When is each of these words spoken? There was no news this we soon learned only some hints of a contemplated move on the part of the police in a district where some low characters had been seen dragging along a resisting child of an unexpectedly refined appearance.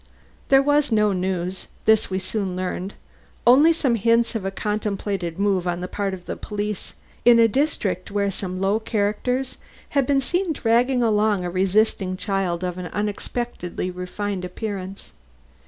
There 0.49 0.63
was 0.63 0.91
no 0.91 1.13
news 1.13 1.67
this 1.85 2.09
we 2.09 2.17
soon 2.17 2.55
learned 2.55 2.95
only 3.45 3.71
some 3.71 3.93
hints 3.93 4.33
of 4.33 4.43
a 4.43 4.49
contemplated 4.49 5.37
move 5.37 5.67
on 5.67 5.79
the 5.79 5.87
part 5.87 6.15
of 6.15 6.25
the 6.25 6.35
police 6.35 6.95
in 7.23 7.37
a 7.37 7.47
district 7.47 8.09
where 8.09 8.31
some 8.31 8.59
low 8.59 8.79
characters 8.79 9.59
had 9.89 10.07
been 10.07 10.19
seen 10.19 10.53
dragging 10.53 11.03
along 11.03 11.45
a 11.45 11.51
resisting 11.51 12.17
child 12.17 12.63
of 12.63 12.79
an 12.79 12.87
unexpectedly 12.87 13.91
refined 13.91 14.43
appearance. 14.43 15.11